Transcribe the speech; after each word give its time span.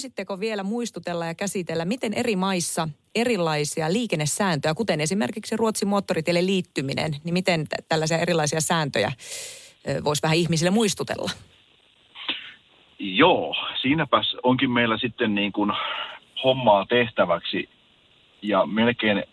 Voisitteko 0.00 0.40
vielä 0.40 0.62
muistutella 0.62 1.26
ja 1.26 1.34
käsitellä, 1.34 1.84
miten 1.84 2.14
eri 2.14 2.36
maissa 2.36 2.88
erilaisia 3.14 3.92
liikennesääntöjä, 3.92 4.74
kuten 4.74 5.00
esimerkiksi 5.00 5.56
Ruotsin 5.56 5.88
moottoritielle 5.88 6.46
liittyminen, 6.46 7.16
niin 7.24 7.32
miten 7.32 7.64
t- 7.64 7.88
tällaisia 7.88 8.18
erilaisia 8.18 8.60
sääntöjä 8.60 9.12
voisi 10.04 10.22
vähän 10.22 10.36
ihmisille 10.36 10.70
muistutella? 10.70 11.30
Joo, 12.98 13.54
siinäpäs 13.82 14.36
onkin 14.42 14.70
meillä 14.70 14.98
sitten 14.98 15.34
niin 15.34 15.52
kuin 15.52 15.72
hommaa 16.44 16.86
tehtäväksi 16.86 17.68
ja 18.42 18.66
melkein 18.66 19.24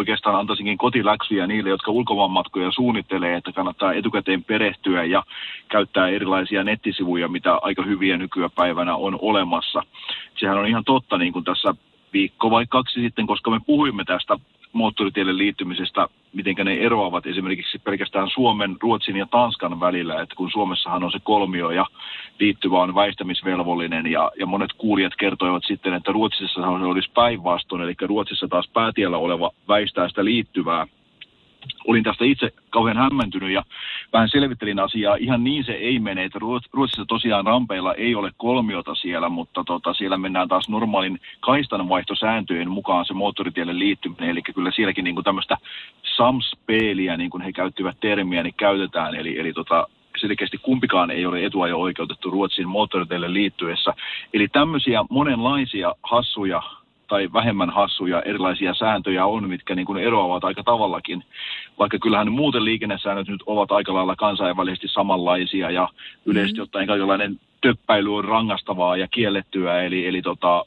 oikeastaan 0.00 0.36
antaisinkin 0.36 0.78
kotiläksyjä 0.78 1.46
niille, 1.46 1.70
jotka 1.70 1.90
ulkomaanmatkoja 1.90 2.70
suunnittelee, 2.72 3.36
että 3.36 3.52
kannattaa 3.52 3.92
etukäteen 3.92 4.44
perehtyä 4.44 5.04
ja 5.04 5.22
käyttää 5.68 6.08
erilaisia 6.08 6.64
nettisivuja, 6.64 7.28
mitä 7.28 7.58
aika 7.62 7.82
hyviä 7.82 8.16
nykypäivänä 8.16 8.96
on 8.96 9.18
olemassa. 9.22 9.82
Sehän 10.40 10.58
on 10.58 10.66
ihan 10.66 10.84
totta, 10.84 11.18
niin 11.18 11.32
kuin 11.32 11.44
tässä 11.44 11.74
viikko 12.12 12.50
vai 12.50 12.66
kaksi 12.68 13.00
sitten, 13.00 13.26
koska 13.26 13.50
me 13.50 13.60
puhuimme 13.66 14.04
tästä 14.04 14.38
moottoritielle 14.72 15.38
liittymisestä, 15.38 16.08
miten 16.32 16.54
ne 16.64 16.74
eroavat 16.74 17.26
esimerkiksi 17.26 17.78
pelkästään 17.78 18.30
Suomen, 18.30 18.76
Ruotsin 18.82 19.16
ja 19.16 19.26
Tanskan 19.26 19.80
välillä, 19.80 20.22
että 20.22 20.34
kun 20.34 20.50
Suomessahan 20.50 21.04
on 21.04 21.12
se 21.12 21.18
kolmio 21.22 21.70
ja 21.70 21.86
liittyvä 22.38 22.78
on 22.78 22.94
väistämisvelvollinen 22.94 24.06
ja, 24.06 24.32
ja 24.38 24.46
monet 24.46 24.72
kuulijat 24.72 25.12
kertoivat 25.18 25.62
sitten, 25.66 25.94
että 25.94 26.12
Ruotsissa 26.12 26.60
se 26.62 26.66
olisi 26.66 27.10
päinvastoin, 27.14 27.82
eli 27.82 27.94
Ruotsissa 28.00 28.48
taas 28.48 28.68
päätiellä 28.68 29.18
oleva 29.18 29.50
väistää 29.68 30.08
sitä 30.08 30.24
liittyvää. 30.24 30.86
Olin 31.86 32.04
tästä 32.04 32.24
itse 32.24 32.50
kauhean 32.70 32.96
hämmentynyt 32.96 33.50
ja 33.50 33.62
vähän 34.12 34.28
selvittelin 34.28 34.78
asiaa. 34.78 35.16
Ihan 35.16 35.44
niin 35.44 35.64
se 35.64 35.72
ei 35.72 35.98
mene, 35.98 36.24
että 36.24 36.38
Ruotsissa 36.72 37.04
tosiaan 37.08 37.46
rampeilla 37.46 37.94
ei 37.94 38.14
ole 38.14 38.30
kolmiota 38.36 38.94
siellä, 38.94 39.28
mutta 39.28 39.64
tota, 39.64 39.94
siellä 39.94 40.16
mennään 40.16 40.48
taas 40.48 40.68
normaalin 40.68 41.20
kaistanvaihtosääntöjen 41.40 42.70
mukaan 42.70 43.04
se 43.04 43.14
moottoritielle 43.14 43.78
liittyminen. 43.78 44.30
Eli 44.30 44.42
kyllä 44.42 44.70
sielläkin 44.70 45.04
niin 45.04 45.24
tämmöistä 45.24 45.56
samspeeliä, 46.16 47.16
niin 47.16 47.30
kuin 47.30 47.42
he 47.42 47.52
käyttivät 47.52 47.96
termiä, 48.00 48.42
niin 48.42 48.54
käytetään. 48.56 49.14
Eli, 49.14 49.38
eli 49.38 49.52
tota, 49.52 49.86
selkeästi 50.20 50.58
kumpikaan 50.58 51.10
ei 51.10 51.26
ole 51.26 51.44
etuajo 51.44 51.76
oikeutettu 51.76 52.30
Ruotsin 52.30 52.68
moottoriteille 52.68 53.32
liittyessä. 53.32 53.94
Eli 54.34 54.48
tämmöisiä 54.48 55.04
monenlaisia 55.10 55.94
hassuja 56.02 56.62
tai 57.10 57.28
vähemmän 57.32 57.70
hassuja 57.70 58.22
erilaisia 58.22 58.74
sääntöjä 58.74 59.26
on, 59.26 59.48
mitkä 59.48 59.74
niin 59.74 59.86
kuin 59.86 60.02
eroavat 60.02 60.44
aika 60.44 60.62
tavallakin. 60.62 61.24
Vaikka 61.78 61.98
kyllähän 61.98 62.32
muuten 62.32 62.64
liikennesäännöt 62.64 63.28
nyt 63.28 63.42
ovat 63.46 63.72
aika 63.72 63.94
lailla 63.94 64.16
kansainvälisesti 64.16 64.88
samanlaisia 64.88 65.70
ja 65.70 65.88
yleisesti 66.26 66.58
mm. 66.58 66.62
ottaen 66.62 66.86
kaikenlainen 66.86 67.40
töppäily 67.60 68.16
on 68.16 68.24
rangastavaa 68.24 68.96
ja 68.96 69.08
kiellettyä, 69.08 69.82
eli, 69.82 70.06
eli 70.06 70.22
tota, 70.22 70.64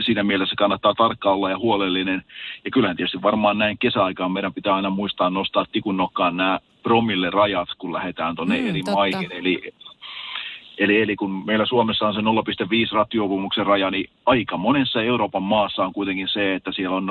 siinä 0.00 0.22
mielessä 0.22 0.54
kannattaa 0.58 0.94
tarkkailla 0.94 1.50
ja 1.50 1.58
huolellinen. 1.58 2.22
Ja 2.64 2.70
kyllähän 2.70 2.96
tietysti 2.96 3.22
varmaan 3.22 3.58
näin 3.58 3.78
kesäaikaan 3.78 4.32
meidän 4.32 4.54
pitää 4.54 4.74
aina 4.74 4.90
muistaa 4.90 5.30
nostaa 5.30 5.66
tikun 5.72 5.96
nokkaan 5.96 6.36
nämä 6.36 6.60
promille 6.82 7.30
rajat, 7.30 7.68
kun 7.78 7.92
lähdetään 7.92 8.36
tuonne 8.36 8.60
mm, 8.60 8.68
eri 8.68 8.80
totta. 8.82 8.92
maihin. 8.92 9.32
Eli 9.32 9.74
Eli, 10.78 11.02
eli 11.02 11.16
kun 11.16 11.46
meillä 11.46 11.66
Suomessa 11.66 12.06
on 12.06 12.14
se 12.14 12.20
0,5 12.20 12.26
rattijuopumuksen 12.92 13.66
raja, 13.66 13.90
niin 13.90 14.10
aika 14.26 14.56
monessa 14.56 15.02
Euroopan 15.02 15.42
maassa 15.42 15.84
on 15.84 15.92
kuitenkin 15.92 16.28
se, 16.28 16.54
että 16.54 16.72
siellä 16.72 16.96
on 16.96 17.08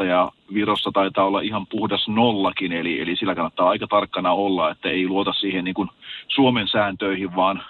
0,2 0.00 0.04
ja 0.04 0.32
Virossa 0.54 0.90
taitaa 0.94 1.24
olla 1.24 1.40
ihan 1.40 1.66
puhdas 1.66 2.08
nollakin, 2.08 2.72
eli, 2.72 3.00
eli 3.00 3.16
sillä 3.16 3.34
kannattaa 3.34 3.68
aika 3.68 3.86
tarkkana 3.86 4.32
olla, 4.32 4.70
että 4.70 4.88
ei 4.88 5.08
luota 5.08 5.32
siihen 5.32 5.64
niin 5.64 5.74
kuin 5.74 5.88
Suomen 6.28 6.68
sääntöihin, 6.68 7.36
vaan 7.36 7.62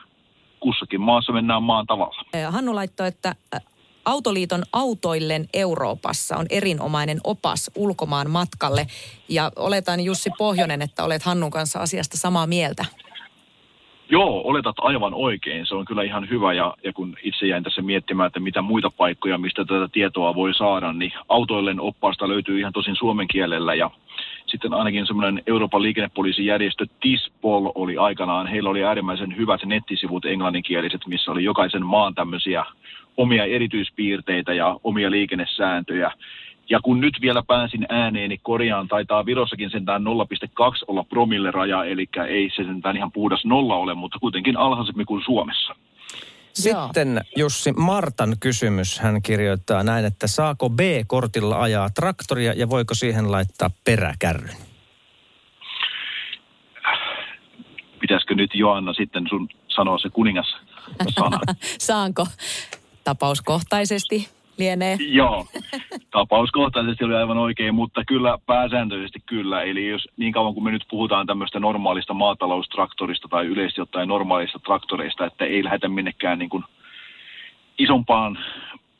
kussakin 0.60 1.00
maassa 1.00 1.32
mennään 1.32 1.62
maan 1.62 1.86
tavalla. 1.86 2.22
Hannu 2.50 2.74
laittoi, 2.74 3.08
että 3.08 3.34
Autoliiton 4.04 4.62
autoillen 4.72 5.48
Euroopassa 5.54 6.36
on 6.36 6.46
erinomainen 6.50 7.20
opas 7.24 7.70
ulkomaan 7.76 8.30
matkalle. 8.30 8.86
Ja 9.28 9.52
oletan 9.56 10.00
Jussi 10.00 10.30
Pohjonen, 10.38 10.82
että 10.82 11.04
olet 11.04 11.22
Hannun 11.22 11.50
kanssa 11.50 11.78
asiasta 11.78 12.16
samaa 12.16 12.46
mieltä. 12.46 12.84
Joo, 14.10 14.40
oletat 14.44 14.76
aivan 14.78 15.14
oikein. 15.14 15.66
Se 15.66 15.74
on 15.74 15.84
kyllä 15.84 16.02
ihan 16.02 16.30
hyvä 16.30 16.52
ja, 16.52 16.74
ja 16.84 16.92
kun 16.92 17.16
itse 17.22 17.46
jäin 17.46 17.62
tässä 17.62 17.82
miettimään, 17.82 18.26
että 18.26 18.40
mitä 18.40 18.62
muita 18.62 18.90
paikkoja, 18.90 19.38
mistä 19.38 19.64
tätä 19.64 19.88
tietoa 19.92 20.34
voi 20.34 20.54
saada, 20.54 20.92
niin 20.92 21.12
autoillen 21.28 21.80
oppaasta 21.80 22.28
löytyy 22.28 22.58
ihan 22.58 22.72
tosin 22.72 22.96
suomen 22.96 23.28
kielellä 23.28 23.74
ja 23.74 23.90
sitten 24.46 24.74
ainakin 24.74 25.06
semmoinen 25.06 25.42
Euroopan 25.46 25.82
liikennepoliisijärjestö 25.82 26.86
TISPOL 27.00 27.72
oli 27.74 27.96
aikanaan, 27.98 28.46
heillä 28.46 28.70
oli 28.70 28.84
äärimmäisen 28.84 29.36
hyvät 29.36 29.64
nettisivut 29.64 30.24
englanninkieliset, 30.24 31.00
missä 31.06 31.32
oli 31.32 31.44
jokaisen 31.44 31.86
maan 31.86 32.14
tämmöisiä 32.14 32.64
omia 33.16 33.44
erityispiirteitä 33.44 34.54
ja 34.54 34.76
omia 34.84 35.10
liikennesääntöjä. 35.10 36.12
Ja 36.70 36.80
kun 36.80 37.00
nyt 37.00 37.18
vielä 37.20 37.42
pääsin 37.42 37.86
ääneen, 37.88 38.28
niin 38.28 38.40
korjaan 38.42 38.88
taitaa 38.88 39.26
Virossakin 39.26 39.70
sentään 39.70 40.02
0,2 40.02 40.84
olla 40.86 41.04
promille 41.04 41.50
raja, 41.50 41.84
eli 41.84 42.08
ei 42.28 42.50
se 42.56 42.64
sentään 42.64 42.96
ihan 42.96 43.12
puhdas 43.12 43.44
nolla 43.44 43.76
ole, 43.76 43.94
mutta 43.94 44.18
kuitenkin 44.18 44.56
alhaisempi 44.56 45.04
kuin 45.04 45.24
Suomessa. 45.24 45.74
Sitten 46.52 47.20
Jussi 47.36 47.72
Martan 47.72 48.36
kysymys. 48.40 48.98
Hän 48.98 49.22
kirjoittaa 49.22 49.82
näin, 49.82 50.04
että 50.04 50.26
saako 50.26 50.70
B-kortilla 50.70 51.60
ajaa 51.62 51.90
traktoria 51.90 52.52
ja 52.52 52.68
voiko 52.70 52.94
siihen 52.94 53.30
laittaa 53.32 53.70
peräkärryn? 53.84 54.56
Pitäisikö 58.00 58.34
nyt 58.34 58.50
Joanna 58.54 58.92
sitten 58.92 59.26
sun 59.28 59.48
sanoa 59.68 59.98
se 59.98 60.08
kuningas 60.08 60.56
sana? 61.18 61.38
Saanko? 61.78 62.26
Tapauskohtaisesti 63.04 64.28
lienee. 64.58 64.96
Joo, 65.00 65.46
tapauskohtaisesti 66.10 67.04
oli 67.04 67.14
aivan 67.14 67.38
oikein, 67.38 67.74
mutta 67.74 68.04
kyllä 68.04 68.38
pääsääntöisesti 68.46 69.18
kyllä. 69.26 69.62
Eli 69.62 69.88
jos 69.88 70.08
niin 70.16 70.32
kauan 70.32 70.54
kuin 70.54 70.64
me 70.64 70.70
nyt 70.70 70.84
puhutaan 70.90 71.26
tämmöistä 71.26 71.60
normaalista 71.60 72.14
maataloustraktorista 72.14 73.28
tai 73.28 73.46
yleisesti 73.46 73.80
ottaen 73.80 74.08
normaalista 74.08 74.58
traktoreista, 74.58 75.26
että 75.26 75.44
ei 75.44 75.64
lähdetä 75.64 75.88
minnekään 75.88 76.38
niin 76.38 76.50
kuin 76.50 76.64
isompaan 77.78 78.38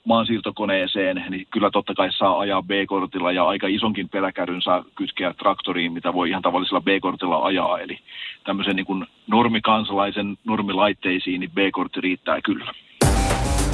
maansiirtokoneeseen, 0.04 1.24
niin 1.28 1.46
kyllä 1.50 1.70
totta 1.70 1.94
kai 1.94 2.12
saa 2.12 2.38
ajaa 2.38 2.62
B-kortilla 2.62 3.32
ja 3.32 3.44
aika 3.44 3.66
isonkin 3.66 4.08
peräkärryn 4.08 4.62
saa 4.62 4.84
kytkeä 4.94 5.34
traktoriin, 5.34 5.92
mitä 5.92 6.14
voi 6.14 6.30
ihan 6.30 6.42
tavallisella 6.42 6.80
B-kortilla 6.80 7.44
ajaa. 7.44 7.78
Eli 7.78 7.98
tämmöisen 8.44 8.76
niin 8.76 8.86
kuin 8.86 9.06
normikansalaisen 9.26 10.38
normilaitteisiin, 10.44 11.40
niin 11.40 11.50
B-kortti 11.50 12.00
riittää 12.00 12.40
kyllä. 12.40 12.74